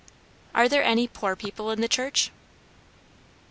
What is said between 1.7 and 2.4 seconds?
the church?"